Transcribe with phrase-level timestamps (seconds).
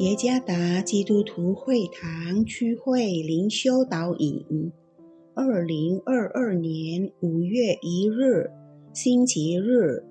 [0.00, 4.72] 耶加达基督徒会堂区会灵修导引，
[5.34, 8.50] 二零二二年五月一日，
[8.94, 10.02] 星期日，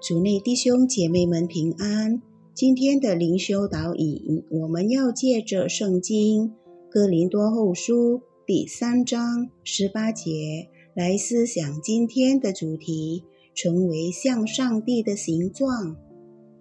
[0.00, 2.20] 主内弟兄姐妹们平安。
[2.52, 6.48] 今天的灵修导引，我们要借着圣经
[6.90, 13.22] 《哥林多后书》第三章十八节来思想今天的主题：
[13.54, 15.94] 成为像上帝的形状。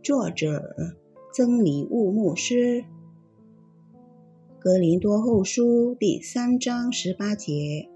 [0.04, 1.02] 作者。
[1.36, 2.82] 曾礼物牧师，
[4.60, 7.90] 《格林多后书》第三章十八节：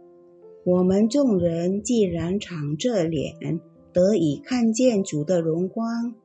[0.66, 3.62] 我们众人既然敞着脸
[3.94, 6.16] 得以看见主的荣光，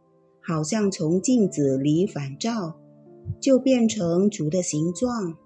[0.41, 2.79] 好像从镜子里反照，
[3.39, 5.37] 就变成主的形状，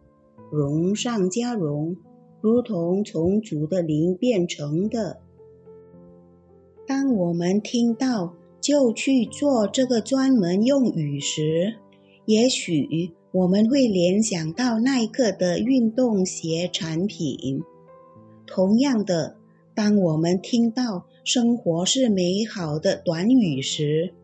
[0.52, 1.96] 荣上加荣，
[2.40, 5.18] 如同从主的灵变成的。
[6.86, 8.34] 当我们听到。
[8.60, 11.76] 就去做这个专门用语时，
[12.24, 17.62] 也许我们会联想到耐克的运动鞋产品。
[18.46, 19.36] 同样的，
[19.74, 24.14] 当我们听到“生活是美好的”短语时，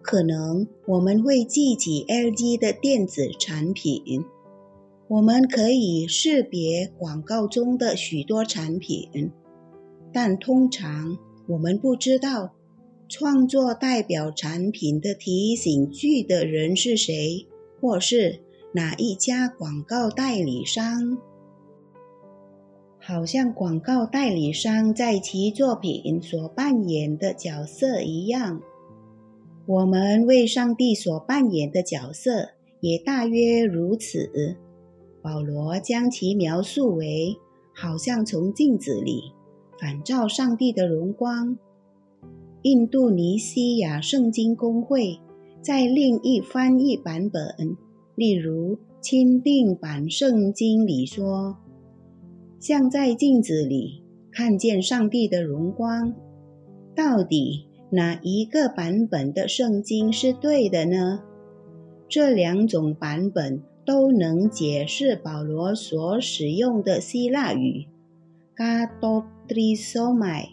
[0.00, 4.24] 可能我们会记起 LG 的电子产品。
[5.08, 9.30] 我们可以识别广告中的许多产品，
[10.12, 12.54] 但通常我们不知道。
[13.16, 17.46] 创作代表产品的提醒句的人是谁，
[17.80, 18.40] 或是
[18.72, 21.16] 哪一家广告代理商？
[22.98, 28.60] 好像广告代理商在其作品所扮演的角色一样，
[29.64, 32.48] 我们为上帝所扮演的角色
[32.80, 34.56] 也大约如此。
[35.22, 37.36] 保罗将其描述为，
[37.72, 39.32] 好像从镜子里
[39.80, 41.56] 反照上帝的荣光。
[42.64, 45.18] 印度尼西亚圣经公会
[45.60, 47.76] 在另一翻译版本，
[48.14, 51.58] 例如钦定版圣经里说
[52.58, 54.02] ：“像在镜子里
[54.32, 56.14] 看见上帝的荣光。”
[56.96, 61.20] 到底哪一个版本的圣经是对的呢？
[62.08, 67.84] 这两种版本都能解释保罗所使用的希腊语
[68.56, 70.46] “gadodrisomai”。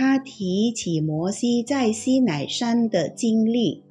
[0.00, 3.82] 他提起摩西在西乃山的经历，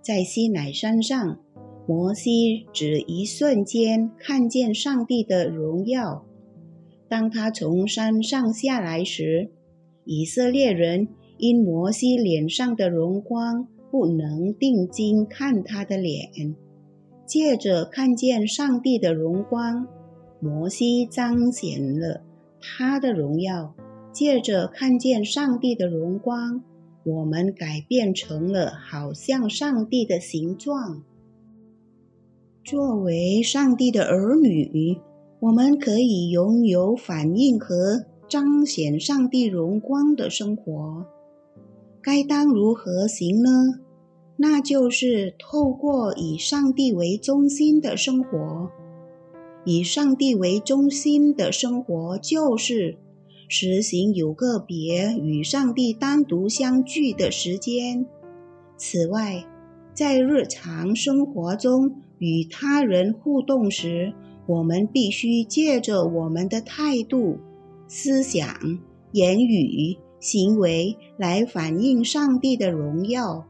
[0.00, 1.40] 在西乃山上，
[1.84, 6.24] 摩西只一瞬间看见上帝的荣耀。
[7.08, 9.50] 当他从山上下来时，
[10.04, 11.08] 以色列人
[11.38, 16.54] 因摩西脸上的荣光不能定睛看他的脸。
[17.26, 19.88] 借着看见上帝的荣光，
[20.38, 22.22] 摩西彰显了
[22.60, 23.74] 他的荣耀。
[24.12, 26.62] 借着看见上帝的荣光，
[27.04, 31.02] 我们改变成了好像上帝的形状。
[32.62, 34.98] 作为上帝的儿女，
[35.40, 41.06] 我们可以拥有反映和彰显上帝荣光的生活。
[42.00, 43.80] 该当如何行呢？
[44.36, 48.70] 那就是透过以上帝为中心的生活。
[49.64, 52.98] 以上帝为中心的生活，就是。
[53.54, 58.06] 实行有个别与上帝单独相聚的时间。
[58.78, 59.44] 此外，
[59.92, 64.14] 在日常生活中与他人互动时，
[64.46, 67.36] 我们必须借着我们的态度、
[67.86, 68.48] 思想、
[69.12, 73.46] 言语、行为来反映上帝的荣耀。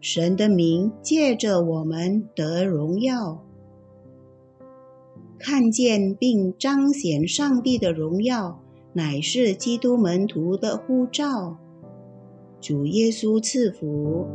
[0.00, 3.42] 神的名借着我们得荣耀，
[5.40, 8.60] 看见并彰显上帝的荣耀。
[8.94, 11.58] 乃是基督门徒的护照。
[12.60, 14.26] 主耶稣赐福。